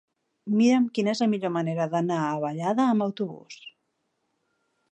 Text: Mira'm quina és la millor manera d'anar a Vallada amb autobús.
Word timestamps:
Mira'm 0.59 0.85
quina 0.97 1.11
és 1.17 1.21
la 1.23 1.27
millor 1.33 1.51
manera 1.57 1.87
d'anar 1.91 2.17
a 2.29 2.39
Vallada 2.45 2.89
amb 2.95 3.07
autobús. 3.07 3.61